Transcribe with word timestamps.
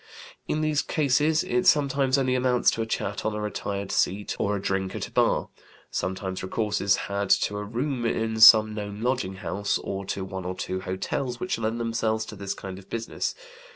In 0.47 0.61
these 0.61 0.81
cases 0.81 1.43
it 1.43 1.67
sometimes 1.67 2.17
only 2.17 2.33
amounts 2.33 2.71
to 2.71 2.81
a 2.81 2.87
chat 2.87 3.23
on 3.23 3.35
a 3.35 3.39
retired 3.39 3.91
seat 3.91 4.35
or 4.39 4.55
a 4.55 4.59
drink 4.59 4.95
at 4.95 5.07
a 5.07 5.11
bar; 5.11 5.49
sometimes 5.91 6.41
recourse 6.41 6.81
is 6.81 6.95
had 7.05 7.29
to 7.29 7.57
a 7.59 7.63
room 7.63 8.03
in 8.07 8.39
some 8.39 8.73
known 8.73 9.01
lodging 9.03 9.35
house, 9.35 9.77
or 9.77 10.03
to 10.05 10.25
one 10.25 10.43
or 10.43 10.55
two 10.55 10.79
hotels 10.79 11.39
which 11.39 11.59
lend 11.59 11.79
themselves 11.79 12.25
to 12.25 12.35
this 12.35 12.55
kind 12.55 12.79
of 12.79 12.89
business. 12.89 13.35